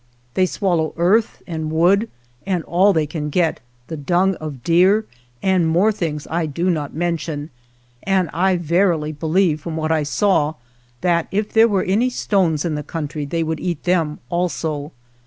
They 0.33 0.47
swallow 0.47 0.95
earth 0.97 1.43
and 1.45 1.71
wood, 1.71 2.09
and 2.47 2.63
all 2.63 2.91
they 2.91 3.05
can 3.05 3.29
get, 3.29 3.59
the 3.85 3.95
dung 3.97 4.33
of 4.37 4.63
deer 4.63 5.05
and 5.43 5.67
more 5.67 5.91
things 5.91 6.25
I 6.31 6.47
do 6.47 6.71
not 6.71 6.95
men 6.95 7.17
tion; 7.17 7.51
and 8.01 8.27
I 8.33 8.55
verily 8.55 9.11
believe, 9.11 9.61
from 9.61 9.77
what 9.77 9.91
I 9.91 10.01
saw, 10.01 10.55
that 11.01 11.27
if 11.29 11.53
there 11.53 11.67
were 11.67 11.83
any 11.83 12.09
stones 12.09 12.65
in 12.65 12.73
the 12.73 12.81
country 12.81 13.25
they 13.25 13.43
would 13.43 13.59
eat 13.59 13.83
them 13.83 14.17
also. 14.31 14.91